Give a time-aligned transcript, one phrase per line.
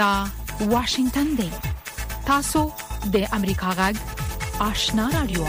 [0.00, 0.26] دا
[0.60, 1.48] واشنگتن دی
[2.26, 2.60] تاسو
[3.14, 3.96] د امریکا غږ
[4.66, 5.44] آشنا رادیو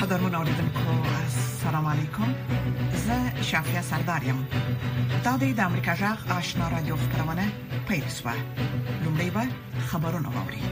[0.00, 2.34] قدرمن اوریدونکو السلام علیکم
[3.06, 4.44] زه شافیا سردارم
[5.24, 7.46] دا د امریکا غږ آشنا رادیو خبرونه
[7.88, 8.34] پېښه
[9.02, 9.44] لومړی به
[9.92, 10.62] خبرونه واوري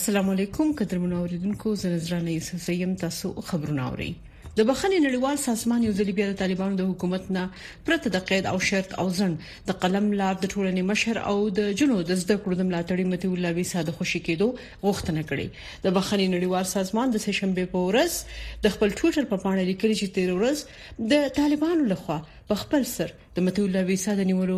[0.00, 4.12] السلام علیکم قدرمن اوریدونکو زه نظرانه یوسف زیم تاسو خبرونه اورئ
[4.60, 7.44] د بخښنې نړیوال سازمان یو ځل بیا د طالبانو د حکومت نه
[7.84, 9.36] پرته د قید او شرط او ځن
[9.68, 13.30] د قلم لار د ټولنې مشر او د جنود د زده کړو د ملاتړي متي
[13.36, 14.48] الله وی ساده خوشی کېدو
[14.88, 15.46] غوښتنه کړې
[15.84, 18.20] د بخښنې نړیوال سازمان د سشنبه په ورځ
[18.66, 22.18] د خپل ټوټر په پاڼه لیکلي چې تیر ورځ د طالبانو لخوا
[22.50, 24.54] په خپل سر د متو الله ویسا د نیولو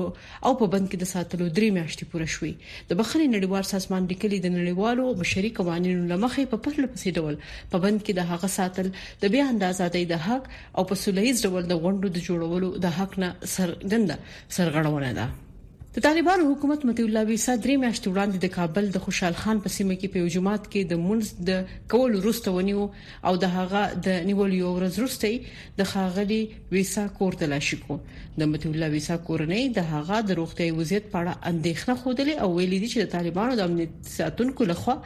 [0.46, 2.52] او په بند کې د ساتلو درې میاشتې پوره شوې
[2.88, 7.34] د بخښنې نړیوال سازمان لیکلي د نړیوالو بشري قوانینو لمخې په پرله پسې ډول
[7.74, 8.86] په بند کې د هغه ساتل
[9.22, 10.44] د بیا اندازاتې د حق
[10.76, 14.10] او په سولې ډول د غونډو د جوړولو د حق نه سرګند
[14.58, 15.26] سرغړونه ده
[15.96, 19.72] د طالبانو حکومت متي الله ویسا درې میاشتې وړاندې د کابل د خوشحال خان په
[19.74, 22.86] سیمه کې په یو جماعت کې د مونږ د کول وروسته ونیو
[23.30, 26.40] او د هغه د نیول یو ورځ وروسته د خاغلی
[26.76, 27.98] ویسا کور ته لاشي کو
[28.40, 32.50] د متي الله ویسا کورنۍ د هغه د روغتي وضعیت په اړه اندېښنه خوده او
[32.58, 34.98] ویلي دي چې د طالبانو د امنیت ساتونکو لخوا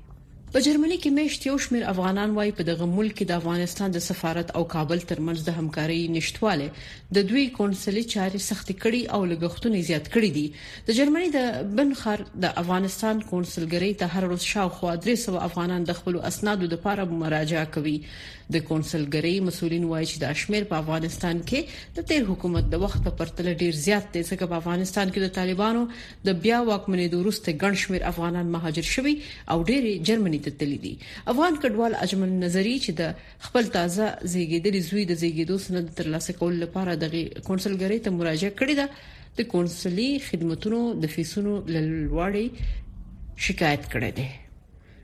[0.52, 4.02] په جرمني کې مېشت یو شمېر افغانان وايي په دغه ملک کې د افغانستان د
[4.04, 6.68] سفارت او کابل ترمنځ د همکارۍ نشټواله
[7.18, 10.46] د دوی کونسلي چارې سخت کړي او لګښتونه زیات کړي دي
[10.88, 16.18] د جرمني د بنخر د افغانستان کونسلګری ته هر ورځ شاوخوا 300 افغانان د خپل
[16.32, 17.94] اسنادو لپاره مراجعه کوي
[18.56, 23.04] د کونسلګری مسولین وایي چې د شمیر په افغانستان کې د تیر حکومت د وخت
[23.10, 25.84] په پرتله ډیر زیات دی ځکه په افغانستان کې د طالبانو
[26.30, 30.94] د بیا واکمنۍ وروسته ګڼ شمیر افغانان مهاجر شوي او ډېری جرمني لیدلې دي
[31.32, 33.02] افغان کډوال اجمل نظری چې د
[33.48, 37.14] خپل تازه زیږیدلې زوی د زیږیدو سند ترلاسه کول لپاره د
[37.46, 38.86] کونسلګری ته مراجعه کړې ده
[39.40, 42.46] د کونسلي خدماتو د فیسونو لوړې
[43.48, 44.26] شکایت کړې ده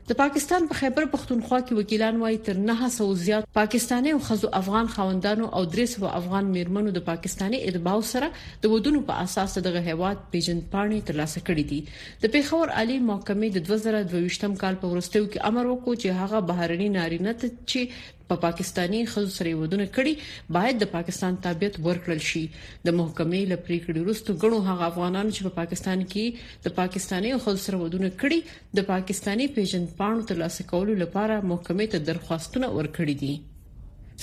[0.09, 4.89] د پاکستان په خیبر پښتونخوا کې وکیلان وايي تر 900 زیات پاکستانی او خزو افغان
[4.95, 8.29] خوندانو او 300 افغان میرمنو د پاکستانی ادباو سره
[8.65, 13.55] د ودونو په اساس دغه هیواد پیژن پاڼې ترلاسه کړې دي د پیښور عالی محکمې
[13.55, 18.35] د 2022م کال په ورستیو کې امر وکړ چې هغه بهرني نارینه ته چې په
[18.43, 20.13] پاکستانی خزو سره ودونه کړي
[20.57, 22.43] باید د پاکستان تابعیت ورکړل شي
[22.85, 27.65] د محکمې ل پریکړې وروسته غنو هغه افغانان چې په پاکستان کې د پاکستانی خزو
[27.67, 28.39] سره ودونه کړي
[28.79, 33.35] د پاکستانی پیژن پاڼو ترلاسه کولو لپاره محکمې ته درخواستونه ورکړي دي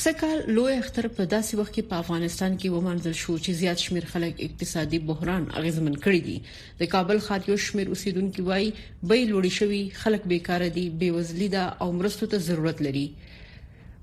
[0.02, 4.06] سکهال لوی اختر په داسې وخت کې په افغانستان کې ومنځل شو چې زیات شمیر
[4.12, 9.82] خلک اقتصادي بحران اغیزمن کړي دي د کابل خاطیو شمیر اوسیدونکو وایي به لوړی شوی
[10.04, 13.04] خلک بیکاره دي بې وزلي ده او مرستو ته ضرورت لري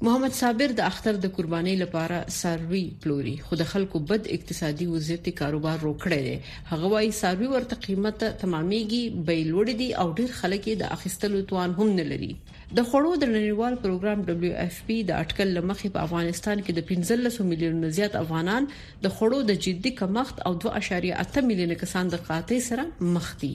[0.07, 5.25] محمد صابر د اختر د قرباني لپاره ساروي پلوري خو د خلکو بد اقتصادي وضعیت
[5.39, 6.35] کاروبار روکړی دی
[6.69, 11.73] هغه وايي ساروي ورته قیمت تمامېږي به لوړ دي او ډیر خلک د اخیستلو توان
[11.79, 12.29] هم نه لري
[12.77, 17.25] د خړو د نړیوال پروګرام دبليو اف پی د اټکل لمخې په افغانستان کې د
[17.33, 18.69] 15 میلیون زیات افغانان
[19.07, 22.87] د خړو د جدي کمښت او 2.8 میلیون کسان د قحطۍ سره
[23.17, 23.51] مخ دي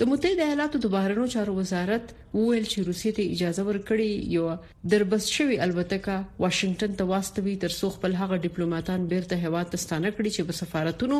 [0.00, 2.04] د متحده ایالاتو د بهرنیو چارو وزارت
[2.36, 4.44] وویل چې روسیې ته اجازه ورکړي یو
[4.92, 10.12] دربس شوی البتهکا واشنگټن ته واستوي تر څو خپل هغه ډیپلوماټان بیرته هواد ته ستانه
[10.16, 11.18] کړي چې په سفارتونو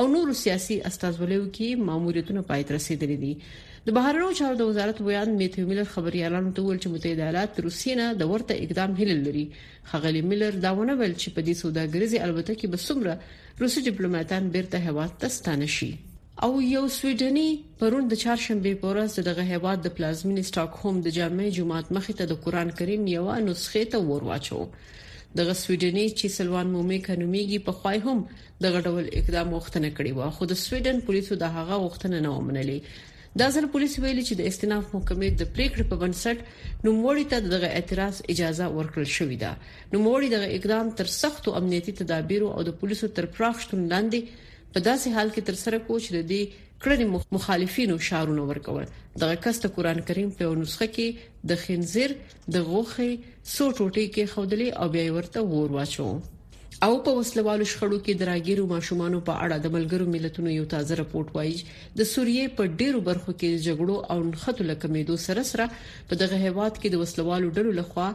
[0.00, 3.32] او نورو سیاسي استازولیو کې ماموریتونه پایت رسیدلي دي
[3.88, 7.98] د بهرنیو چارو د وزارت بیان میتیو میلر خبريالانو ته ویل چې متحده ایالات روسیې
[8.00, 9.42] نه د ورته اقدام هیله لري
[9.92, 14.50] خغلی میلر دا ونه ویل چې په دې سوداګریزي البته کې به څومره روسي ډیپلوماټان
[14.56, 15.90] بیرته هواد ته ستانه شي
[16.40, 17.48] او یو سویډنی
[17.80, 22.24] پرون د چهارشنبه په ورځ دغه هیواد د پلازمین سټاکهوم د جامع جماعت مخې ته
[22.28, 24.60] د قران کریم یو نسخه ته ورواچو
[25.38, 28.18] دغه سویډنی چې سلوان مومي قانونيږي په خوای هم
[28.66, 33.34] دغه ډول اقدام وختنه کړی و خو د سویډن پولیسو د هغه وختنه نه ومنلې
[33.42, 36.38] دا ځل پولیس ویلي چې د استناف محکمې د پریکړې په بنسټ
[36.86, 39.52] نوموړي ته دغه اعتراض اجازه ورکړل شوې ده
[39.96, 45.10] نوموړي دغه اقدام تر سختو امنیتي تدابیر او د پولیسو تر پراخشتون لاندې په داسې
[45.14, 46.42] حال کې تر سره کوچ د دې
[46.84, 48.84] کړنې مخالفینو شعارونه ورکول
[49.22, 52.14] دغه کس ته قران کریم په نسخه کې د خنزیر
[52.56, 53.10] د غوخي
[53.56, 56.08] سو ټوټي کې خودلې او بیا ورته ور واچو
[56.84, 61.36] او په وسلوالو شخړو کې دراګیرو ماشومان په اړه د ملګرو ملتونو یو تازه راپورټ
[61.38, 61.56] وایي
[62.00, 65.66] د سوریې په ډیرو برخو کې جګړو او نخټو لکمیدو سره سره
[66.12, 68.08] په دغه هیواد کې د وسلوالو ډلو لخوا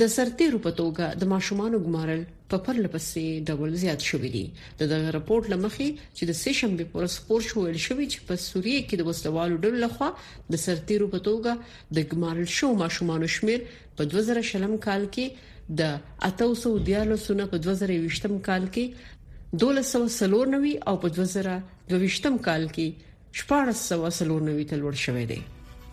[0.00, 2.22] د سرتیرو په توګه د ماشومانو ګمارل
[2.54, 4.42] په پرله پسې ډول زیات شوې دي
[4.80, 8.34] د دغه راپورټ لمخې چې د سیشن به پر سپور شو ویل شوې چې په
[8.46, 10.08] سوریه کې د وسوالو ډول لخوا
[10.56, 11.52] د سرتیرو په توګه
[12.00, 13.60] د ګمارل شو ماشومانو شمیر
[13.96, 15.96] په 2000 شلم کال کې د
[16.32, 24.94] 800 دیالو سونه په 2020م کال کې 1290 او په 2022م کال کې 1490 تلور
[25.04, 25.40] شوې دي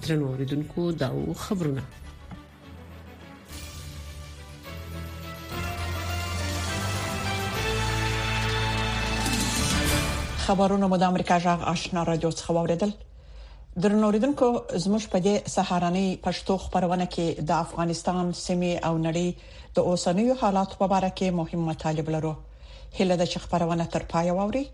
[0.08, 1.10] ترنو اوریدونکو دا
[1.46, 1.82] خبرونه
[10.46, 12.90] خبرونه مو د امریکا جغ آشنا رادیو څخه اوریدل
[13.84, 14.48] درنوریدونکو
[14.84, 19.28] زموږ په دې سهارنۍ پښتو خبرونه کې د افغانستان سیمې او نړۍ
[19.78, 22.34] د اوسنیو حالات په اړه کې مهم مطالب لرو
[23.00, 24.66] هله د چ خبرونه تر پای ووري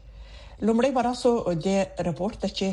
[0.65, 1.31] لومړی براسو
[1.67, 2.67] د رپورت چې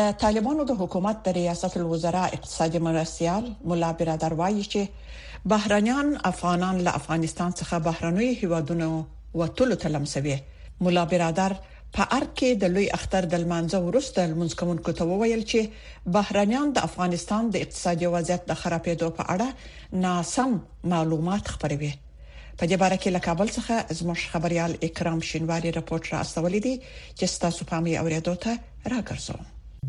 [0.00, 6.76] د طالبانو د حکومت د ریاست الوزرا اقتصادي مرستيال مولا برادر وایي چې بهرانيان افغانان
[6.90, 8.90] له افغانستان څخه بهرنوي هیوادونو
[9.40, 10.36] وټول تلمسوي
[10.84, 11.54] مولا برادر
[11.94, 15.60] په ارګ کې د لوی اختر د لمانځه وروسته منځکمونکو ته وویل چې
[16.16, 19.48] بهرانيان د افغانستان د اقتصادي وضعیت د خرابېدو په اړه
[20.04, 20.50] ناسم
[20.92, 21.92] معلومات خپروي
[22.60, 26.74] په دې باره کې له کابل څخه زموږ خبريال اکرام شینواری راپورټ راستولی دی
[27.18, 28.52] چې تاسو په مې اوریدو ته
[28.94, 29.42] راګرځوم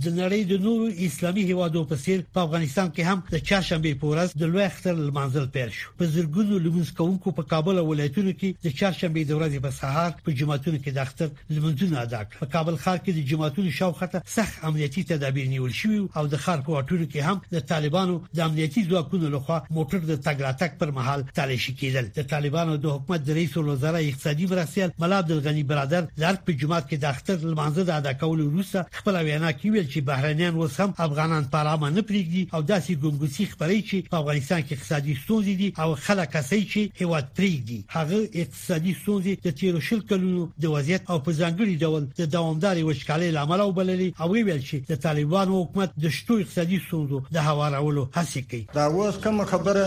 [0.06, 4.08] د نړۍ د نورو اسلامي هیوادو په څیر په افغانستان کې هم د چهارشنبه په
[4.12, 8.66] ورځ د لوی اختر لمانځل پیل شو په زرګونو لمونځ کوونکو په کابل ولایتونو کې
[8.66, 12.50] د چهارشنبه د ورځې په سهار په جمعتونو کې د اختر لمونځونه ادا کړ په
[12.58, 16.62] کابل ښار کې د جمعتونو شاوخه ته سخت امنیتي تدابیر نیول شوي او د ښار
[16.70, 20.94] په اټورو کې هم د طالبانو د امنیتي ځواکونو لخوا موټر د تګ راتګ پر
[21.00, 26.14] مهال تالیشي کیدل د طالبانو د حکومت د رئیس الوزرا اقتصادي مرستیال ملا عبدالغنی برادر
[26.28, 29.88] لارک په جمعات کې د اختر لمانځه ادا کول وروسته خپل وینا کې ویل ویل
[29.94, 34.16] چې بهرانيان اوس هم افغانان په آرام نه پریږدي او داسې ګنګوسي خبري چې په
[34.22, 39.50] افغانستان کې اقتصادي ستونزې دي او خلک اسي چې هیواد پریږدي هغه اقتصادي ستونزې د
[39.60, 44.14] تیرو شل کلونو د وضعیت او په ځانګړي ډول د دوامداري وشکالي لامل او بللي
[44.22, 48.86] او ویل چې د طالبان حکومت د شتو اقتصادي ستونزو د هوارولو هڅه کوي دا
[48.86, 49.86] اوس کوم خبره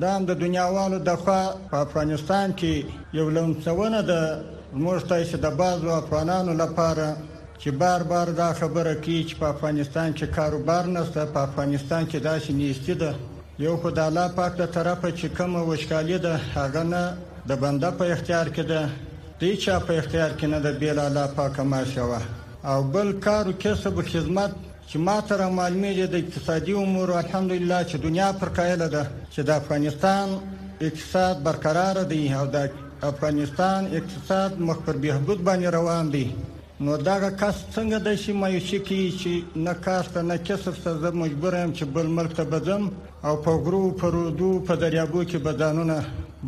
[0.00, 2.72] د هم د دنیاوالو د خوا په افغانستان کې
[3.18, 4.14] یو لومڅونه د
[4.84, 7.06] موږ ته چې د بازو افغانانو لپاره
[7.62, 12.18] چې بار بار دا خبره کوي چې په افغانستان کې کاروبار نشته په افغانستان کې
[12.28, 13.10] داسې نیستی ده
[13.64, 17.02] یو خدای الله پاک ته طرفه چې کومه وشکالي ده هغه نه
[17.48, 18.80] د بنده په اختیار کې ده
[19.40, 22.20] دې چا په اختیار کې نه ده بیل الله پاک ماشوه
[22.70, 24.52] او بل کارو کسب خدمت
[24.88, 29.02] چې ما تر معلومه دي د اقتصادي امور الحمدلله چې دنیا پر قایله ده
[29.32, 30.26] چې د افغانستان
[30.86, 32.56] اقتصاد برقرار دی او د
[33.10, 36.26] افغانستان اقتصاد مخ پر بهبود باندې روان دی
[36.84, 39.32] نو دا کس څنګه د شي مایوسی کې چې
[39.64, 42.82] نه کار ته نه کسب ته زه مجبور یم چې بل ملک ته بدم
[43.26, 45.96] او په غرو پرودو په دریابو کې بدانونه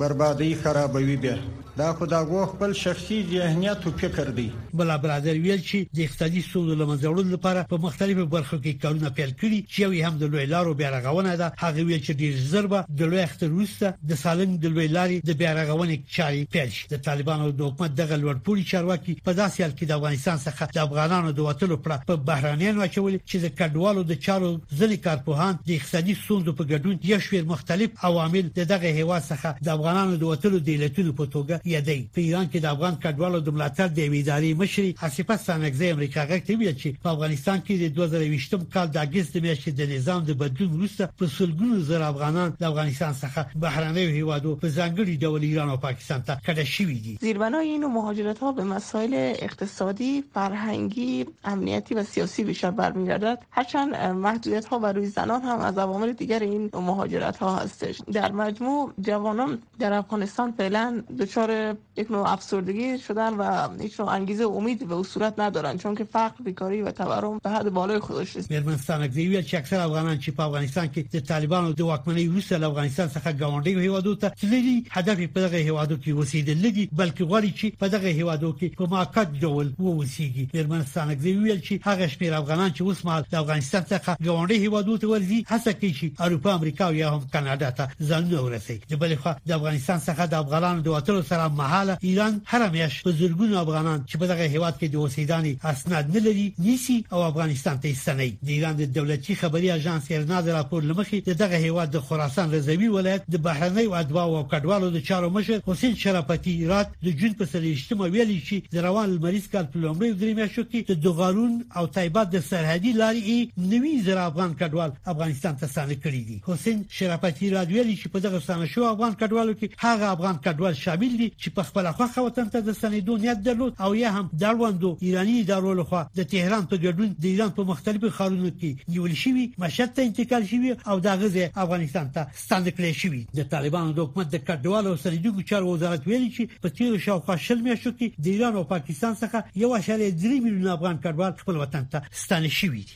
[0.00, 1.36] بربادي خرابوي بیا
[1.76, 6.00] دا خو دا غو خپل شخصي ذهنیت او فکر دی بل برادر ویل چې د
[6.00, 10.22] اقتصادي ستونزو لمنځوړل لپاره په مختلفو برخو کې کارونه پیل کړي چې یو هم د
[10.32, 14.62] لوی لارو بیارغونه ده هغه ویل چې د زربه د لوی اختر وروسته د سالنګ
[14.62, 19.16] د لوی لارې د بیارغونې چاري پیل شي د طالبانو د حکومت دغه لوړپوړي چارواکي
[19.26, 23.18] په داسې حال کې د افغانستان څخه د افغانانو د وټلو پر په بهرانيان واچول
[23.30, 28.04] چې د کډوالو د چارو ځلې کارپوهان د اقتصادي ستونزو په ګډون یو شمېر مختلف
[28.10, 32.46] عوامل دغه هوا څخه د افغانانو د وټلو د لټونو په توګه دی په ایران
[32.52, 37.08] کې د افغان کډوالو د ملاتړ د ویداري مشر حسیفه سانګزی امریکا غکتی چې په
[37.14, 41.78] افغانستان کې د 2020م کال د اگست میاشتې د نظام د بدلون وروسته په سلګونو
[41.90, 46.64] زر افغانان د افغانستان څخه بهرنۍ هیوادو په ځانګړي ډول ایران او پاکستان ته کډه
[46.74, 53.46] شوي دي زیربنای اینو مهاجرت ها به مسائل اقتصادی، فرهنګي امنیتی و سیاسی بیشتر برمیگردد
[53.60, 58.32] هرچند محدودیت ها بر روی زنان هم از عوامل دیگر این مهاجرت ها هستش در
[58.44, 64.44] مجموع جوانان در افغانستان فعلا دچار دچار یک نوع افسردگی شدن و هیچ نوع انگیزه
[64.44, 67.98] و امید به او صورت ندارن چون که فقر بیکاری و تورم به حد بالای
[67.98, 71.80] خودش رسید مېرمن دی ویل چې اکثر افغانان چې په افغانستان کې د طالبانو د
[71.80, 76.66] واکمنۍ وروسته له افغانستان څخه ګاونډي هیوادو ته تللي هدف په دغه هیوادو کې اوسېدل
[76.74, 81.60] دي بلکې غواړي چې په دغه هیوادو کې په ماقت ډول واوسيږي مېرمن سانګزی ویل
[81.60, 85.72] چې هغه شمېر افغانان چې اوس مهال د افغانستان څخه ګاونډي هیوادو ته ورځي هڅه
[85.80, 89.52] کوي چې اروپا امریکا او یا هم کاناډا ته ځان ورسوي د بلې خوا د
[89.52, 94.04] افغانستان څخه د افغانانو د وتلو سره دغه مهاله ایران هر میاش په زړګونو افغانان
[94.10, 98.30] چې په دغه هیواد کې د اوسیداني اسناد نه لري نیسی او افغانستان ته ستنی
[98.46, 102.88] د ایران د دولتي خبري اژانس ایرنا د راپور لمخې دغه هیواد د خراسان رضوی
[102.88, 107.34] ولایت د بهرنۍ او ادوا او کډوالو د چارو مشر حسین شرافتی رات د جون
[107.34, 111.64] په سرېشتمه ویلي چې د روان مریض کال په لومړي درې میاشتو کې د دوغارون
[111.76, 116.84] او طیبات د سرحدي لارې نوي زر افغان کډوال افغانستان ته ستنی کړی دي حسین
[116.96, 121.12] شرافتی رات ویلي چې په دغه ستنه شو افغان کډوالو کې هغه افغان کډوال شامل
[121.22, 124.96] دي چې په خپل خواخه وطن ته د ستنېدو نیت درلود او یا هم دروندو
[125.00, 129.44] ایرانی ادارو لخوا د تهران په ګډون د ایران په مختلفو ښارونو کې نیول شوی
[129.58, 134.08] مشهد ته انتقال شوی او د غزه افغانستان ته ستاند کړی شوی د طالبانو د
[134.08, 138.34] حکومت د کډوالو سرېدو چارو وزارت ویلي چې په تیر شاوخوا شل میاشتو کې د
[138.34, 142.86] ایران او پاکستان څخه یو شاله 3 میلیون افغان کډوال خپل وطن ته ستانه شوی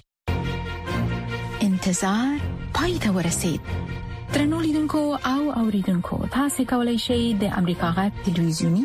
[1.61, 2.41] انتظار
[2.75, 4.05] پای ته ورسید
[4.37, 8.81] ترنولیدونکو او اوریدونکو تاسو کولی شئ د امریکا غټ ټلویزیونی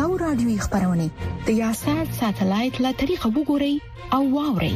[0.00, 1.06] او رادیوي خبرونه
[1.46, 3.74] د یاشات ساتلایت له طریقو وګورئ
[4.18, 4.74] او واورئ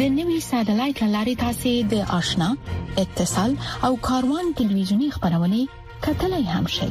[0.00, 2.48] د نوي ساتلایت لارې تاسو د آشنا
[3.02, 3.54] اتصال
[3.90, 5.60] او کاروان ټلویزیونی خبرونه
[6.08, 6.90] کتلای هم شئ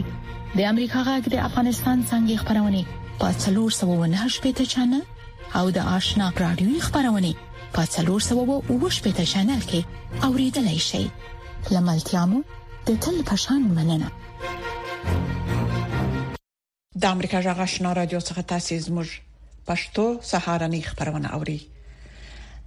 [0.56, 2.82] د امریکا غټ د افغانستان څنګه خبرونه
[3.26, 5.04] پاتلور 798 پټ چنل
[5.62, 7.32] او د آشنا رادیوي خبرونه
[7.76, 11.06] پاتلور 798 پټ چنل کې اوریدلای شئ
[11.76, 12.40] لملتیا مو
[12.90, 14.10] د تل پشان مننه
[17.02, 19.10] د امریکا جغه شنا رادیو څخه تاسو زموږ
[19.68, 21.56] پښتو سهارنی خبرونه اوري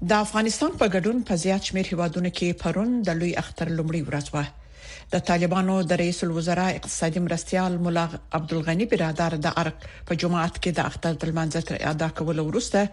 [0.09, 4.26] د افغانستان په ګډون په زیات شمیر هیوادونو کې پرون د لوی اختر لومړی ورځ
[4.37, 4.47] وه
[5.16, 8.04] د طالبانو د رئیس الوزرا اقتصادي مرستيال مولا
[8.37, 12.87] عبد الغنی برادر د ارق په جماعت کې د اختر د منځتر ادا کول ورسته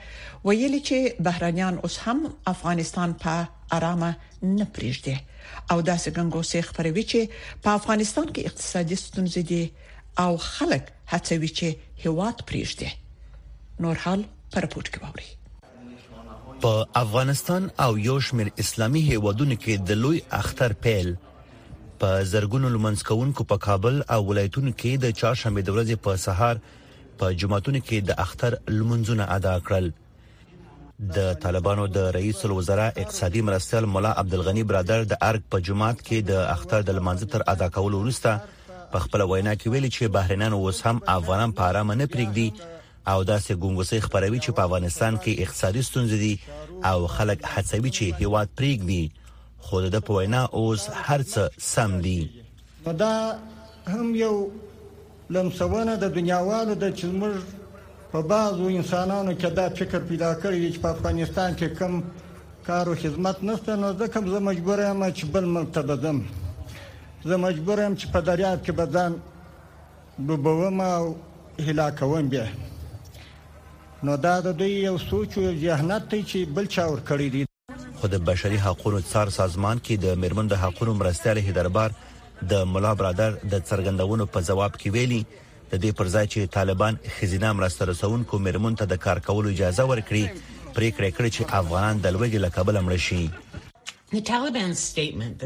[0.46, 2.20] ویلي چې بهرانيان اوس هم
[2.56, 3.36] افغانستان په
[3.72, 5.18] آرامه نه پریږدي
[5.72, 7.20] او داسې غنګوسې خبروي چې
[7.66, 9.64] په افغانستان کې اقتصادي ستونزې دي
[10.24, 11.68] او خلک هڅوي چې
[12.06, 12.90] هیواد پریږدي
[13.86, 14.24] نور حال
[14.56, 15.30] پر پورت کې ووري
[16.66, 16.74] په
[17.04, 21.16] افغانستان او یو شمېر اسلامي هیوادونو کې د لوی اختر پیل
[22.04, 26.62] په زرګونو لمنځکونکو په کابل او ولایتونو کې د چهارشنبه د ورځې په سهار
[27.24, 29.92] په جمعتون کې د اختر لمنځونه ادا کړل
[31.02, 36.20] د طالبانو د رئیس الوزرا اقتصادي مرستل مولا عبدالغنی برادر د ارګ په جماعت کې
[36.30, 38.42] د اختر د لمانځه تر ادا کولو وروسته
[38.92, 42.50] په خپل وینا کې ویلي چې بهرنان اوس هم افغانان په آرام نه پرېږدي
[43.12, 46.34] او داسې ګونګوسې خبروي چې په افغانستان کې اقتصادي ستونزې دي
[46.90, 49.04] او خلک هڅوي چې هیواد پرېږدي
[49.60, 52.20] خو د په وینا اوس هرڅه سم دي
[52.86, 53.40] دا
[53.88, 54.36] هم یو
[55.30, 57.32] لمسونه د دنیاوالو د چلمر
[58.12, 61.94] په بعضو انسانانو کې دا فکر پیدا کړی چې په افغانستان کې کم
[62.68, 66.18] کار او خدمت نشته نو ځکه زه مجبور یم چې بل ملک ته بدم
[67.30, 69.16] زه مجبور یم چې په دریاب کې بدن
[70.28, 71.06] بوبوم او
[71.68, 72.44] هلاکوم بیا
[74.10, 77.46] نو دا د دوی یو سوچ او ذهنیت ته چې بل چا ور کړی دی
[78.02, 81.96] خو د بشري حقوقو څار سازمان کې د مرمن د حقوقو مرستاله دربار
[82.52, 85.22] د ملا برادر د څرګندونو په جواب کې ویلي
[85.72, 89.84] د دې پر ځای چې طالبان خزینه مرسته رسونکو مرمن ته د کار کولو اجازه
[89.92, 90.24] ورکړي
[90.76, 93.22] پریکړه کړې چې افغانان د لوګي لقبل مړ شي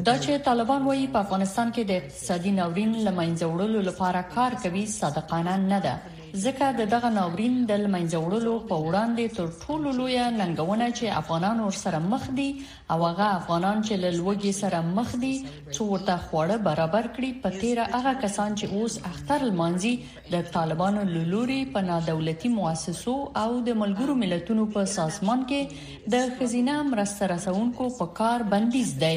[0.10, 5.54] دا چې طالبان وایي په افغانستان کې د اقتصادي ناورین لمینځوړلو لپاره کار کوي صادقانه
[5.72, 5.96] نه ده
[6.44, 11.62] ځکه د دغه ناورین د لمنځه وړلو په وړاندې تر ټولو لوی ننګونه چې افغانان
[11.66, 12.48] ورسره مخ دي
[12.96, 17.62] او هغه افغانان چې له لوګي سره مخ دي چې ورته خوړه برابر کړي په
[17.64, 23.16] تیر هغه کسان چې اوس اختر لمانځي د طالبانو لوري په نادولتي مؤسسو
[23.46, 29.16] او د ملګرو ملتونو په سازمان کې د خزینه مرسته رسونکو په کار بندیز دی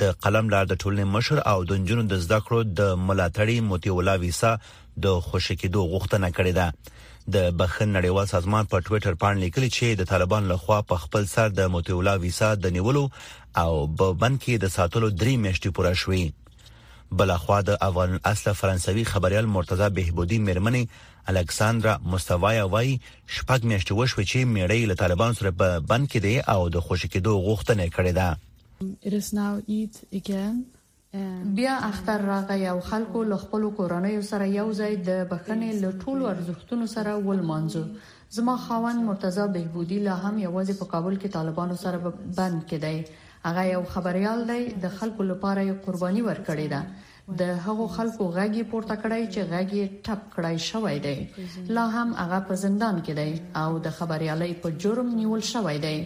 [0.01, 3.91] د قلم لار د ټولنې مشر او د جنونو د زده کړو د ملاتړي موتی
[3.91, 4.53] ولا ویسا
[5.05, 6.67] د خوشکېدو غوښتنه کړې ده
[7.35, 11.49] د بخن نړیوال سازمان په ټوئیټر باندې لیکلي چې د طالبان لخوا په خپل سر
[11.59, 13.05] د موتی ولا ویسا د نیولو
[13.63, 16.25] او په بند کې د ساتلو درې میاشتې پوره شوې
[17.19, 22.93] بلخوا د افغان اصل فرانسوي خبريال مرتضی بهبودي مرمنې الکساندرا مستوایا وای
[23.37, 27.09] شپږ میاشتې وشو چې میړې له طالبان سره په بند کې دی او د خوشی
[27.09, 28.29] کېدو غوښتنه کړې ده
[31.59, 36.25] بیا اختر راغی او خلکو له خپل کورنۍ سره یو ځای د بخنې له ټولو
[36.35, 37.85] ارزښتونو سره ولمانځو
[38.39, 41.99] زما خاوند مرتضی بهبودي لا هم یوازې په کابل کې طالبانو سره
[42.39, 42.97] بند کې دی
[43.47, 46.81] هغه یو خبريال دی د خلکو لپاره یو قرباني ورکړې ده
[47.41, 51.17] د هغو خلکو غاګي پورته کړای چې غاګي ټپ کړای شوی دی
[51.75, 53.31] لا هم هغه په زندان کې دی
[53.63, 55.97] او د خبريالۍ په جرم نیول شوی دی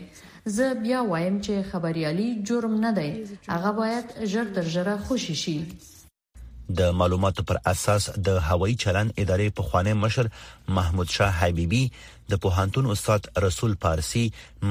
[0.56, 3.10] زه بیا وایم چې خبريالي جرم نه دی
[3.54, 5.58] هغه باید ژر تر ژره خوشی شي
[6.78, 10.28] د معلوماتو پر اساس د هوایي چلن ادارې په خوانې مشر
[10.78, 11.82] محمود شاه حبيبي
[12.32, 14.24] د پوهانتون استاد رسول پارسي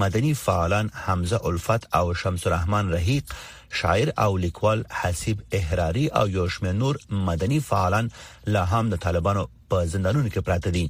[0.03, 3.33] مدني فعالان حمزه الفت او شمس الرحمن رحیق
[3.81, 6.95] شاعر او لیکوال حسیب احراری او یوشم نور
[7.31, 8.07] مدني فعالان
[8.47, 10.89] لا هم د طالبانو په زندانونو کې پراته دي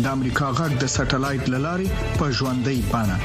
[0.00, 3.18] د امریکا غږ د سټلایټ للارې په ژوندۍ بانه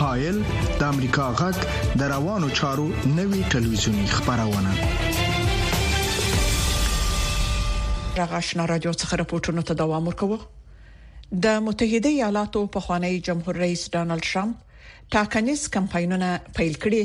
[0.00, 0.38] هایل
[0.80, 1.56] د امریکا غږ
[2.02, 2.86] د روانو چارو
[3.18, 4.72] نوي ټلویزیونی خبرونه
[8.18, 10.38] راغښنا رادیو څخه راپورټونه ته دوام ورکوه
[11.46, 14.56] د متحده ایالاتو په خوانی جمهور رئیس ډانلډ ترامپ
[15.16, 16.28] ټاکنیز کمپاینونه
[16.60, 17.04] پیل کړي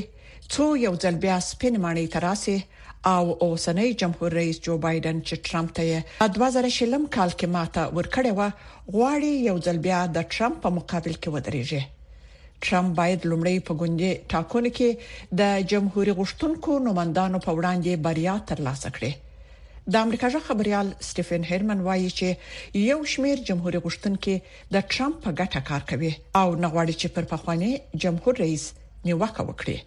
[0.53, 2.55] څو یو ځل بیا سپین مانی تراسي
[3.15, 8.31] او اوسنۍ جمهور رئیس جو بایدن چې ټرمپ ته د 2020 کال کې ماته ورکړې
[8.39, 8.41] و
[8.95, 11.81] غواړي یو ځل بیا د ټرمپ په مقابل کې ودرېږي
[12.65, 14.89] ټرمپ باید لومړی په ګوندې ټاکنو کې
[15.43, 19.11] د جمهور غشتونکو نوماندانو په وړاندې بریا ترلاسه کړي
[19.93, 22.27] د امریکا ژ خبريال سټيفن هرمن وایي چې
[22.91, 24.33] یو شمیر جمهور غشتونکو
[24.77, 27.71] د ټرمپ په ګټه کار کوي او نغواړي چې پر پخوانی
[28.07, 28.63] جمهور رئیس
[29.09, 29.77] نیوکه وکړي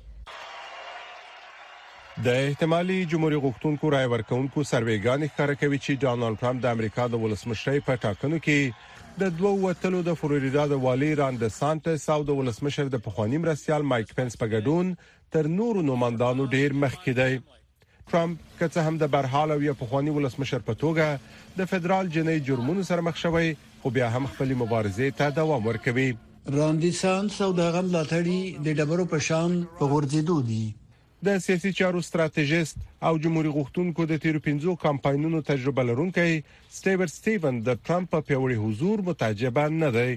[2.26, 7.20] د احتمالي جمهوریت غوښتونکو رائے ورکونکو سرویګان ښکاره کوي چې ډانلډ ټرمپ د امریکا د
[7.24, 12.38] ولسمشری په ټاکنو کې د دوو وټلو د فلوریدا د والی راند سانټس او د
[12.40, 14.90] ولسمشر د پخوانی مرسیال مایک پنس په ګډون
[15.36, 17.38] تر نورو نوماندانو ډیر مخکې دی
[18.10, 22.50] ټرمپ که څه هم د برحال او یا پخوانی ولسمشر په توګه د فدرال جنې
[22.50, 23.54] جرمونو سره مخ شوی
[23.84, 28.82] خو بیا هم خپل مبارزه ته دوام ورکوي راندي سانټس او د غم لاتړي د
[28.82, 30.66] ډبرو په شان په غورځېدو دي
[31.26, 32.76] د سیاسي چارو ستراتیژیست
[33.06, 36.34] او جمهوریت غوښتونکو د تیر 15 کمپاینونو تجربه لرونکي
[36.78, 40.12] سټیور سټیون د ترامپ په پیوړی حضور متعجب نه دی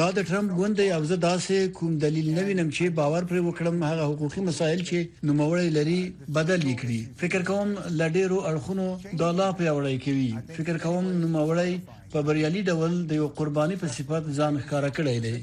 [0.00, 3.84] دا د ترامپ غونډې او زه داسې کوم دلیل نه وینم چې باور پر وکړم
[3.90, 5.98] هغه حقوقي مسایل چې نوموړی لري
[6.38, 7.68] بدل لیکړي فکر کوم
[8.00, 8.88] لډیرو اړخونو
[9.22, 14.32] دا لا پیوړی کوي فکر کوم نوموړی په بریالي ډول د یو قرباني په صفت
[14.40, 15.36] ځان ښکارا کړی دی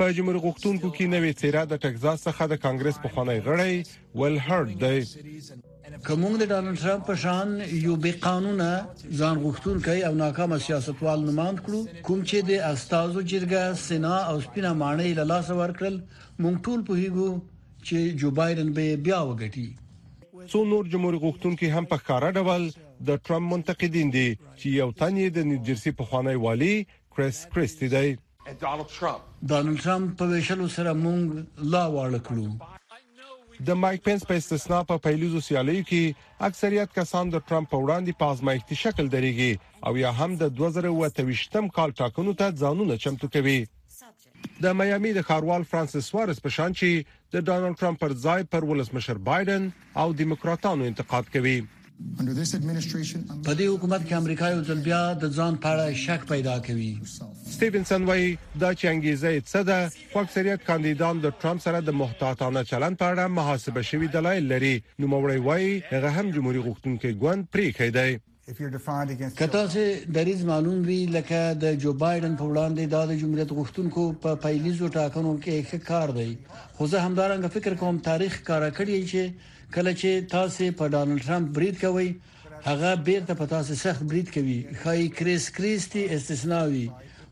[0.00, 3.74] په جمهور غوښتونکو کې نوې څیره د ټکزاس څخه د کانګرس په خوانی غړی
[4.20, 4.98] ول هرډ دی
[6.08, 7.48] کومون د ډانلډ ترامپ په شان
[7.86, 8.68] یو بي قانونه
[9.20, 14.36] ځان غوښتون کوي او ناکام سیاستوال نماند کړو کوم چې د استادو جرګه سنا او
[14.46, 15.96] سپینا مانې له لاس ورکړل
[16.42, 17.30] مونږ ټول په هیغو
[17.86, 19.68] چې جو بایدن به بیا وګټي
[20.52, 22.62] څو نور جمهور غوښتونکو هم په خارا ډول
[23.08, 26.74] د ټرمپ منتقدین دي چې یو تن یې د نیوجرسي په خوانی والی
[27.14, 28.08] کریس کریسټي دی
[28.62, 31.24] ډانلډ ټرمپ په ویشلو سره مونږ
[31.72, 32.48] لا واړه کړو
[33.68, 36.02] د مایک پنس په استثنا په پیلوزو سیالي کې
[36.48, 39.50] اکثریت کسان د ټرمپ په وړاندې پازمایښتي شکل درېږي
[39.86, 43.58] او یا هم د 2028م کال ټاکنو ته ځانونه چمتو کوي
[44.64, 46.88] د میامي د خاروال فرانسیس وارس په شان چې
[47.34, 49.62] د ډانلډ ټرمپ پر ځای پر ولسمشر بایدن
[50.02, 51.56] او دیموکراتانو انتقاد کوي
[52.18, 56.90] په دې حکومت کې امریکا یو ځل بیا د ځان په اړه شک پیدا کوي
[57.54, 58.30] سټیونسن وایي
[58.62, 59.78] دا چې انګیزه یې څه ده
[60.12, 64.74] خو اکثریت کاندیدان د ټرمپ سره د محتاطانه چلند په اړه محاسبه شوی دلایل لري
[64.98, 68.12] نو موري وایي هغه هم جمهوریت غوښتونکو ګوند پرې کړی
[69.40, 69.84] کته چې
[70.16, 75.32] دریز معلوم وی لکه د جو بایدن په وړاندې د جمهوریت غوښتونکو په پایلیزو ټاکنو
[75.44, 76.30] کې ښه کار دی
[76.76, 81.48] خو زه همدارنګه فکر کوم تاریخ کارا کړی چې کله چې تاسو په ډانلډ ترامپ
[81.58, 82.08] برید کوئ
[82.66, 86.86] هغه بیرته په تاسو سخت برید کوي خای کریس کریسټي استثناوي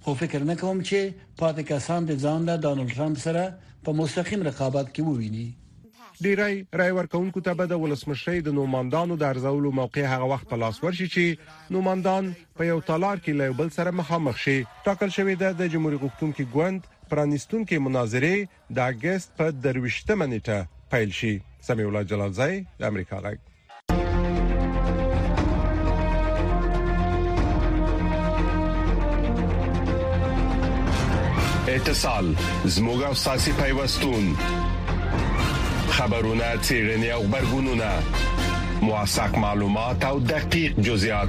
[0.05, 3.45] خو فکر نه کوم چې پاتې کسان د ځان له ډانلډ ترامپ سره
[3.89, 5.49] په مستقیم رقابت کې وویني
[6.25, 10.57] ډیری رای ورکونکو ته به د ولسمشری د نوماندانو د ارزولو موقع هغه وخت په
[10.65, 15.53] لاس ورشي چې نوماندان په یو تالار کې لیبل سره مخامخ شي ټاکل شوی ده
[15.61, 16.81] د جمهوریت غوښتونکو ګوند
[17.15, 18.35] پرانیستونکو مناظره
[18.79, 23.39] د اگست په درويشته منېټه پیل شي سمیع الله جلالزی د امریکا غږ
[31.77, 32.27] اتصال
[32.65, 34.25] زموږه ساسي پیوستون
[35.91, 37.91] خبرونه تیرنی او خبرګونونه
[38.83, 41.29] مواساک معلومات او دقیق جزئیات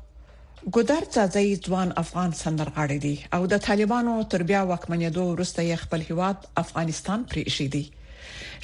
[0.69, 5.99] ګودر تازه ځوان افغان سندرغاړی دی او د طالبانو تر بیا وکمنېدو وروسته یې خپل
[6.09, 7.83] هیواد افغانستان پرې ایښی دی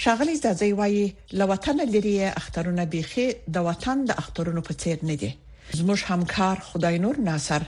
[0.05, 1.05] شاغلی تازه وایي
[1.43, 5.31] لوطن لري اخترونه بيخي د وطن د اخترونو په څیر نه دي
[5.79, 7.63] زموږ همکار خدای نور ناصر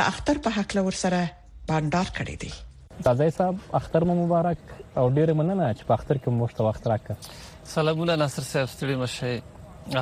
[0.00, 1.22] د اختر په حق لور سره
[1.72, 2.52] باندار کړی دی
[3.08, 4.60] تازه صاحب اختر مو مبارک
[5.00, 7.34] او ډیر مننه چې په اختر کې مو وخت راکړ
[7.74, 9.42] سلامونه ناصر صاحب ستړي مشه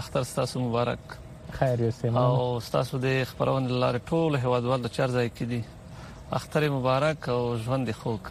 [0.02, 1.18] اختر ستاسو مبارک
[1.56, 5.60] خیر یوسم او تاسو د خبرونه لار ټول هوادوال د چار ځای کې دي
[6.38, 8.24] اختر مبارک او ژوند خوک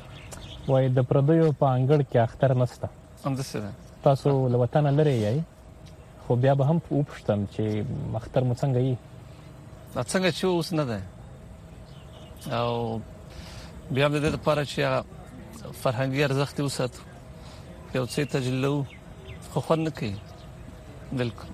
[0.69, 2.87] وای د پردیو په انګړ کې اختر نشته
[3.25, 3.69] هم د سره
[4.07, 5.41] تاسو له وطن لري یي
[6.27, 7.63] خو بیا به هم وپښتم چې
[8.21, 8.95] اختر مو څنګه یي
[10.11, 10.99] څنګه چې اوس نه ده
[12.59, 13.01] او
[13.95, 15.03] بیا د دې لپاره چې
[15.81, 17.01] فرهنګي ارزښت وساتو
[17.95, 18.85] یو څه تجلو
[19.51, 20.15] خو خوند کوي
[21.19, 21.49] بالکل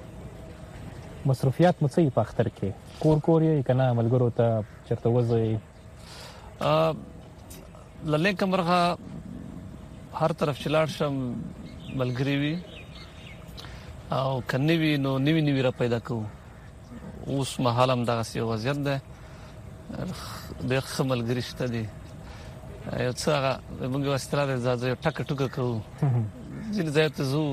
[1.30, 5.60] مصرفیات مو څه په اختر کې کور کور یې کنه ملګرو ته چرته وځي
[6.60, 6.96] ا
[8.12, 8.82] للې کمرغه
[10.22, 11.16] هر طرف چلاړ شم
[12.00, 12.54] ملګری وی
[14.18, 16.20] او کني وی نو نیوی نیوی را پیدا کو
[17.28, 19.02] اوس مهالم دغه سی وضعیت ده
[20.70, 21.86] د خمل ګریشته دي
[23.06, 25.80] یو څه هغه موږ واستره ده ځکه ټک ټک کوو
[26.76, 27.48] ځینې ځای ته زو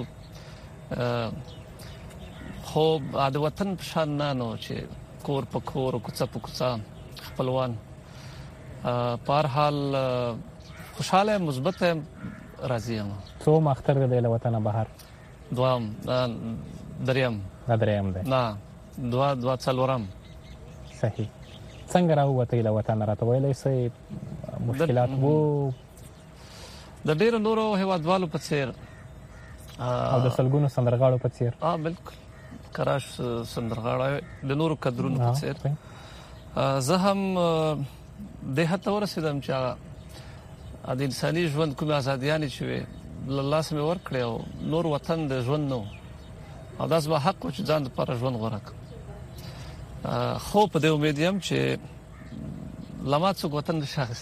[2.72, 2.82] خو
[3.34, 4.74] د وطن په شان نه نو چې
[5.28, 6.68] کور په کور او کوڅه په کوڅه
[7.26, 7.72] خپلوان
[9.24, 9.76] په هر حال
[10.98, 11.82] خوشاله مثبت
[12.74, 13.10] راضی یم
[13.46, 14.86] څو مختر دی له وطن بهر
[15.56, 15.90] دوام
[17.10, 17.40] دریم
[17.72, 18.42] نه دریم دی نه
[19.16, 20.02] دوا دوا څلورم
[21.02, 21.28] صحیح
[21.92, 25.36] څنګه راوته له وطن راته ویلې سي مشکلات وو
[27.04, 32.26] د ډیرو نورو هوادوالو په څیر او د سلګونو سندرغاړو په څیر اه بالکل
[32.76, 33.04] کراش
[33.52, 34.14] سندرغاړی
[34.48, 35.56] د نورو کډرونو په څیر
[36.86, 37.20] زه هم
[38.58, 39.52] د هته ورسیدم چې
[40.98, 42.64] د انساني ژوند کومه ازادیانه چې
[43.44, 44.34] الله سم ورکړي او
[44.74, 45.80] نور وطن د ژوند نو
[46.80, 48.66] او دا زما حق چې ځان لپاره ژوند غوړک
[50.48, 51.58] خو په دې امید یم چې
[53.14, 54.18] لمات څوک وطن شخص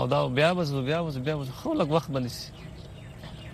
[0.00, 2.48] او دا بیا وځو بیا وځو بیا وځو خو لږ وخت بنسي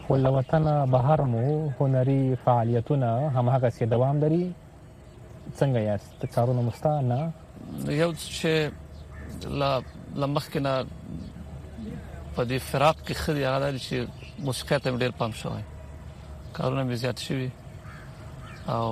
[0.08, 1.44] خو له وطن بهر مو
[1.80, 4.42] هنري فعالیتونه هماغه سي دوام لري
[5.60, 7.18] څنګه یاست څارونه مستانه
[8.02, 8.52] یو چې
[9.60, 9.72] لا
[10.20, 10.72] لمخکنه
[12.36, 13.96] په دې فراق کې خدي هغه د چې
[14.46, 15.62] موسیقي ته ډېر پام شوی
[16.56, 17.48] کارونه مې زیات شوی
[18.76, 18.88] او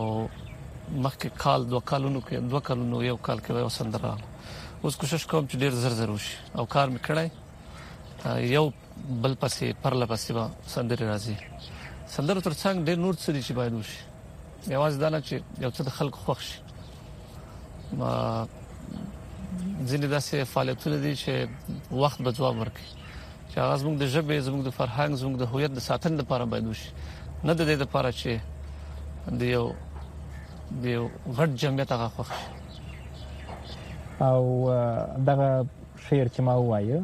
[1.05, 4.15] مخکې کال دوه کالونو کې دوه کالونو یو کال کې یو سندره
[4.83, 7.29] اوس کوشش کوم چې ډېر زر زر وشي او کار مې کړای
[8.59, 8.67] یو
[9.23, 11.37] بل پسې پرله پسې به سندره راځي
[12.15, 14.01] سندره ترڅنګ ډېر نور څه دي چې باید وشي
[14.75, 16.59] یوازې دا نه چې یو څه خلک خوښ شي
[17.99, 18.13] ما
[19.89, 21.33] ځینې داسې فعالیتونه دي چې
[22.03, 22.89] وخت به جواب ورکړي
[23.51, 26.67] چې هغه زموږ د ژبې زموږ د فرهنګ زموږ د هویت د ساتنې لپاره باید
[26.67, 26.91] وشي
[27.47, 28.33] نه د دې لپاره چې
[29.41, 29.65] د یو
[30.83, 31.05] د یو
[31.39, 32.49] غټ جمعیت هغه خوښ شي
[34.31, 34.43] او
[35.29, 35.49] دغه
[36.07, 37.01] شعر چې ما وایو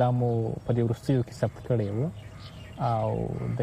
[0.00, 0.28] دا مو
[0.66, 2.08] په دې ورستیو کې ثبت کړی وو
[2.92, 3.10] او
[3.58, 3.60] د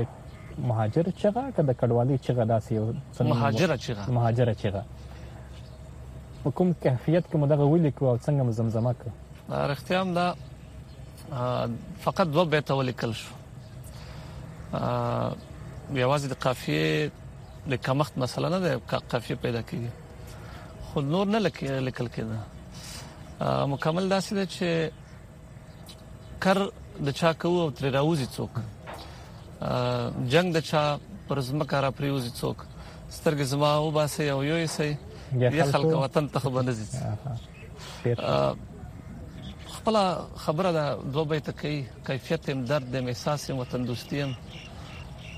[0.70, 2.86] مهاجر چغه کده کډوالي چغه داسې یو
[3.34, 4.82] مهاجر چغه مهاجر چغه
[6.42, 9.10] په کوم کیفیت کې مدغه ویل کو او څنګه زمزمه کړ
[9.50, 10.28] دا رښتیام دا
[12.06, 13.34] فقط دوه بیت ولیکل شو
[16.04, 18.68] یوازې د قافیه د کمخت مسله نه د
[19.10, 19.92] قافیه پیدا کیږي
[20.88, 21.40] خو نور نه
[21.88, 22.38] لیکل کېده
[23.76, 24.92] مکمل داسې ده چې
[26.42, 26.60] ټکر
[27.08, 28.52] د چا کو او تر راوځي څوک
[30.36, 30.82] جنگ د چا
[31.28, 32.58] پر ځمکه را پریوځي څوک
[33.18, 34.90] سترګې زما او باسي او یو یې سي
[35.58, 36.86] یا خلک وطن ته باندې ځي
[39.76, 39.96] خپل
[40.48, 41.78] خبره دا دوه بیت کوي
[42.10, 44.32] کیفیت هم درد هم احساس هم وطن دوستي هم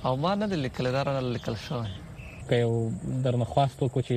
[0.05, 1.89] او ما نه لیکل دا نه لیکل شوی
[2.49, 2.73] که یو
[3.23, 4.11] درنه خواستو کو چې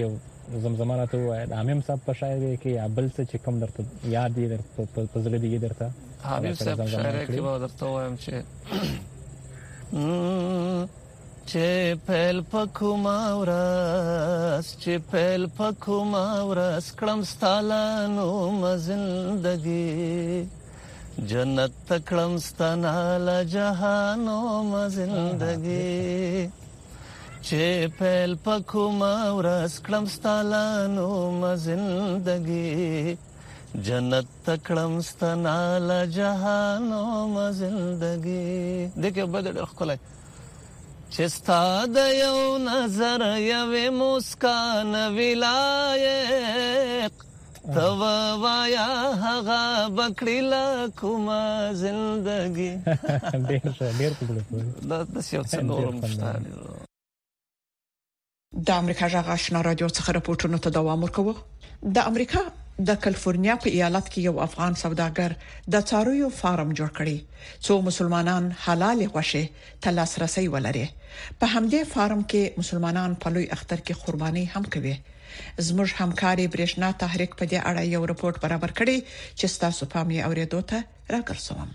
[0.56, 3.58] یو زمزمانه ته وای د امام صاحب په شاعري کې یا بل څه چې کوم
[3.66, 3.80] درته
[4.18, 5.90] یاد دي درته په زړه دی درته
[6.30, 8.34] حبیب صاحب شاعر کې به درته وایم چې
[11.50, 11.68] چې
[12.06, 18.28] پهل پکو ما ورس چې پهل پکو ما ورس کړم ستالانو
[18.62, 20.22] مزندګي
[21.32, 24.38] جنت تکړم ستناله جهانو
[24.72, 26.16] مزندګي
[27.46, 27.64] چې
[28.00, 31.08] پهل پکو ما ورس کړم ستالانو
[31.42, 32.74] مزندګي
[33.84, 39.98] جنت تکړم ستنا ل جهانو مزندګي دغه بدر خلای
[41.12, 43.20] چې ستاد یو نظر
[43.52, 43.68] یو
[44.00, 47.12] مسکان ولایق
[47.74, 47.98] تب
[48.44, 48.90] وایا
[49.24, 49.64] هغه
[49.96, 50.68] بکړی لا
[51.00, 51.44] کومه
[51.84, 52.70] زندګي
[53.50, 54.42] ډیر ډیر کوړه
[54.90, 56.32] دا د سیو څنورم شته
[58.66, 61.34] د امریکا جغ آشنا رادیو څخه راپورټونه ته دوام ورکوه
[61.82, 62.40] د امریکا
[62.84, 65.34] د کالیفورنیا په ایالت کې یو افغان سوداګر
[65.74, 67.16] د څارویو فارم جوړ کړی
[67.68, 69.44] څو مسلمانان حلال غوښه
[69.86, 70.82] تلاسرسي ولري
[71.38, 74.94] په همدې فارم کې مسلمانان په لوی اختر کې قرباني هم کوي
[75.68, 78.98] زموږ همکاري برېښنا تحریک په دې اړه یو رپورت برابر کړی
[79.38, 80.84] چې تاسو په مې اوریدو ته
[81.16, 81.68] راګرځوم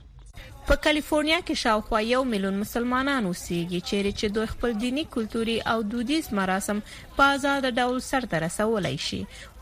[0.67, 5.77] په کالیفورنیا کې شاوخوا یو میلیون مسلمانان اوسېږي چې چې دوی خپل دینی کلتوري او
[5.93, 6.79] دودیز مراسم
[7.21, 9.17] په آزاد ډول سرته رسولای شي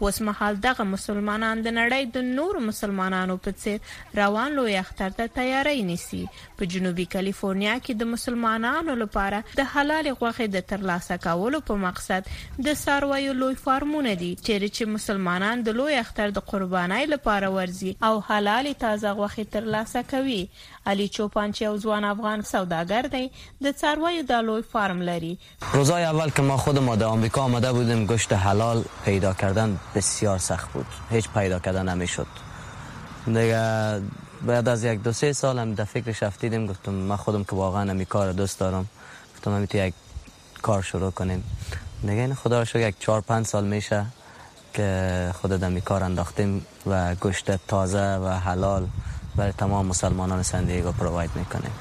[0.07, 5.31] اوس مهال دغه مسلمانان د نړۍ د نور مسلمانانو په څیر روان لوی اختر ته
[5.37, 6.19] تیاری نیسي
[6.61, 12.29] په جنوبي کالیفورنیا کې د مسلمانانو لپاره د حلال غوښه د ترلاسه کولو په مقصد
[12.69, 18.13] د سارویو لوی فارمونه دي چې مسلمانان د لوی اختر د قربانۍ لپاره ورزي او
[18.29, 20.39] حلال تازه غوښه ترلاسه کوي
[20.93, 25.35] علي چوپان چې یو ځوان افغان سوداګر دی د سارویو د لوی فارم لري
[25.77, 30.71] روزای اول که ما خودم د آمریکا آمده بودیم گشت حلال پیدا کردن بسیار سخت
[30.73, 32.27] بود هیچ پیدا کردن شد
[33.25, 33.61] دیگه
[34.45, 37.89] بعد از یک دو سه سال هم در فکرش افتیدیم گفتم من خودم که واقعا
[37.91, 38.85] همی کار دوست دارم
[39.33, 39.93] گفتم همی تو یک
[40.61, 41.43] کار شروع کنیم
[42.01, 44.05] دیگه این خدا رو یک چهار پنج سال میشه
[44.73, 48.87] که خود دمی کار انداختیم و گوشت تازه و حلال
[49.35, 51.71] برای تمام مسلمانان سندیگو پروواید میکنیم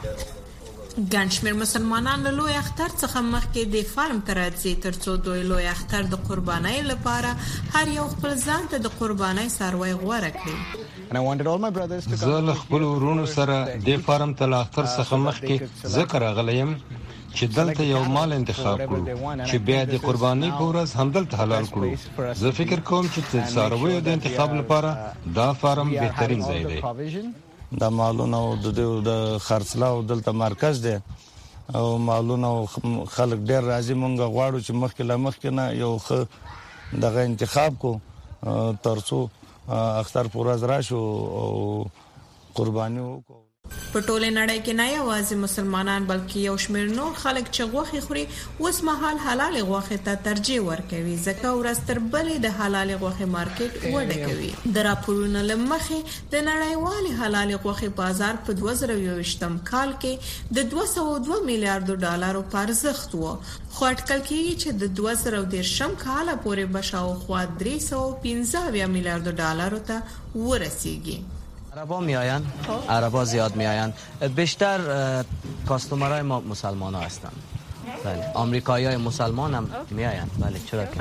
[1.12, 6.02] ګنشمیر مسلمانان له لوی اختر څخه مخکې د فارم تر راځي ترڅو دوی لوی اختر
[6.14, 7.30] د قربانۍ لپاره
[7.74, 13.56] هر یو خپل ځان ته د قربانۍ سروي غوړه کړي زه له خپل ورونو سره
[13.86, 16.74] د فارم تر اختر څخه مخکې ذکر غلیم
[17.36, 19.04] چې دلته یو مال انتخاب کړو
[19.48, 21.96] چې بیا د قرباني په ورځ همدلته حلال کړو
[22.42, 26.78] زه فکر کوم چې د سارویو د انتخاب لپاره دا فارم بهترین ځای دی
[27.80, 28.66] د مالونو د
[29.08, 29.12] د
[29.46, 30.94] خرڅلاو دلته مرکز دی
[31.78, 32.50] او مالونو
[33.14, 36.26] خلک ډیر راځي مونږ غواړو چې مخکې لا مخکې نه یو ښه
[37.04, 37.92] دغه انتخاب کو
[38.86, 39.18] ترڅو
[40.00, 41.00] اختر پورز راشو
[41.42, 41.48] او
[42.54, 43.47] قرباني وکړو
[43.92, 48.24] په ټوله نړۍ کې نه یوازې مسلمانان بلکې یو شمېر نور خلک چې غوښه خوري
[48.62, 54.18] اوس مهال حلال غوښه ته ترجیح ورکوي ځکه ورستر بلې د حلال غوښه مارکیټ وډه
[54.28, 56.00] کوي د راپورونو لمخې
[56.34, 63.16] د نړیوال حلال غوښه بازار په 2023م کال کې د 202 میلیارډ ډالرو پر ارزښت
[63.16, 70.46] و خو اټکل کیږي چې د 2023م کال پورې بشاو خو 315 میلیارډ ډالرو ته
[70.50, 71.18] ورسیږي
[71.78, 72.44] عربا میآیند
[72.88, 73.92] عربا زیاد میآیند
[74.36, 74.78] بیشتر
[75.68, 77.32] کاستومرای ما مسلمان ها هستند
[78.04, 81.00] بله آمریکایی های مسلمان هم میآیند بله چرا که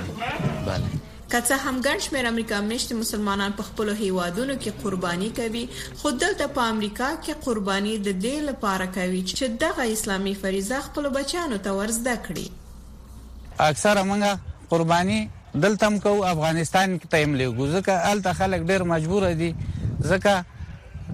[0.66, 0.88] بله
[1.32, 5.70] که څه هم ګڼ شمېر امریکا میشت مسلمانان په خپل هیوادونو کې قرباني کوي
[6.02, 11.10] خو دلته په امریکا کې قرباني د دې لپاره کوي چې دغه اسلامي فریضه خپل
[11.10, 12.50] بچانو ته ورزده کړي
[13.60, 14.38] اکثره موږ
[14.70, 15.30] قرباني
[15.64, 19.56] دلته هم کو افغانستان کې تیم لګو ځکه الته خلک ډیر مجبور دي
[20.14, 20.44] ځکه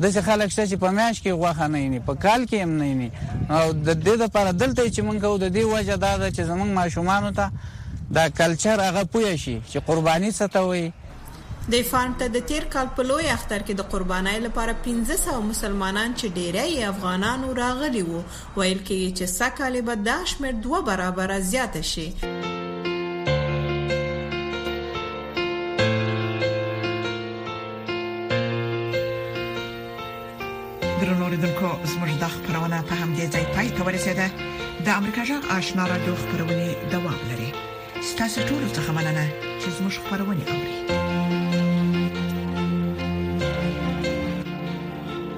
[0.02, 2.72] د څه خلک شته چې په میاش کې غوخه نه ني په کال کې هم
[2.80, 3.10] نه ني
[3.60, 6.70] او د دې لپاره دلته چې مونږ او د دې وجه دا ده چې زمونږ
[6.80, 7.52] ماشومان ته
[8.20, 10.90] دا کلچر هغه پوه شي چې قرباني څه ته وایي
[11.76, 16.10] د فارم ته د تیر کال په لوی اختر کې د قربانای لپاره 1500 مسلمانان
[16.20, 18.22] چې ډیری افغانانو راغلي وو
[18.58, 22.08] ویل کې چې سکه لبه 10 مر دوه برابر زیات شي
[32.24, 34.26] دا خبرونه په همدې ځای پای ته ورسیده
[34.86, 37.50] د امریکا جغ آشنا را دوه خبرونه دوام لري
[38.10, 39.26] ستاسو ټول څه مننه
[39.62, 40.83] چې زموږ خبرونه اوري